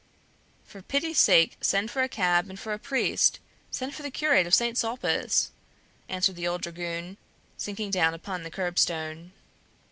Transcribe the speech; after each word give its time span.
"For 0.65 0.81
pity's 0.81 1.19
sake, 1.19 1.57
send 1.61 1.91
for 1.91 2.01
a 2.01 2.09
cab 2.09 2.49
and 2.49 2.59
for 2.59 2.73
a 2.73 2.79
priest; 2.79 3.39
send 3.69 3.93
for 3.93 4.01
the 4.01 4.09
curate 4.09 4.47
of 4.47 4.55
Saint 4.55 4.75
Sulpice!" 4.75 5.51
answered 6.09 6.37
the 6.37 6.47
old 6.47 6.61
dragoon, 6.63 7.17
sinking 7.55 7.91
down 7.91 8.15
upon 8.15 8.41
the 8.41 8.49
curbstone. 8.49 9.31